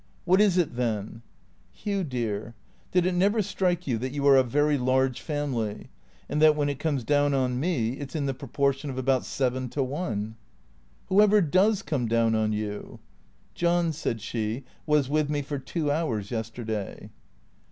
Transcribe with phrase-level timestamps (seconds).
[0.25, 1.21] "What is it then?""
[1.83, 2.55] Hugh dear,
[2.91, 5.91] did it never strike you that you are a very large family?
[6.27, 8.97] And that when it comes down on me it 's in the pro portion of
[8.97, 10.37] about seven to one?""
[11.11, 12.99] \\nioever docs come down on you?""
[13.53, 17.11] John," said she," was with me for two hours yesterday."